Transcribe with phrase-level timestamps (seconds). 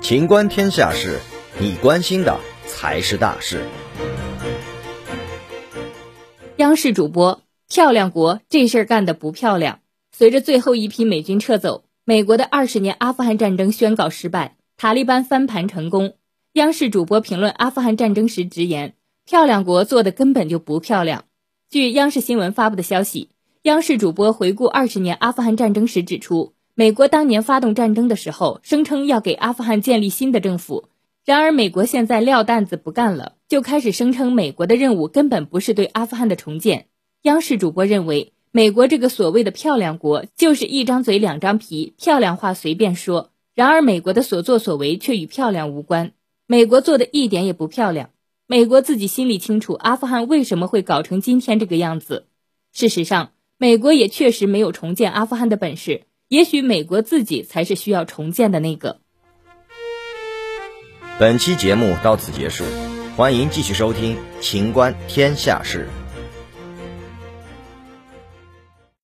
[0.00, 1.18] 情观天下事，
[1.58, 3.64] 你关心的才是大事。
[6.56, 9.80] 央视主播漂亮国这事儿干得不漂亮。
[10.10, 16.14] 随着最后一批美军撤走，美国的二十年阿富汗战争宣告失败，塔利班翻盘成功。
[16.54, 18.94] 央视主播评论阿富汗战争时直言
[19.24, 21.26] ：“漂亮国做的根本就不漂亮。”
[21.70, 23.28] 据央视新闻发布的消息，
[23.62, 30.84] 央视主播回顾二十年阿富汗战争时指出，美国当年发动战争的时候，声称要给阿富汗建立新的政府。
[31.24, 36.86] 然而，美国现在撂担子不干了，就开始声称美国的任务根本不是对阿富汗的重建。
[37.22, 43.32] 央视主播认为，美国这个所谓的漂亮国就是一张嘴两张皮，漂亮话随便说。
[43.56, 46.12] 然而，美国的所作所为却与漂亮无关，
[46.46, 48.10] 美国做的一点也不漂亮。
[48.46, 52.26] 美国自己心里清楚，阿富汗为什么会搞成今天这个样子。
[52.72, 59.00] 事实上，美国也确实没有重建阿富汗的本事，也许美国自己才是需要重建的那个。
[61.18, 62.64] 本期节目到此结束，
[63.16, 65.88] 欢迎继续收听《秦观天下事》。